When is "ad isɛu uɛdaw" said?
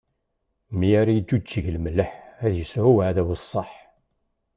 2.45-3.29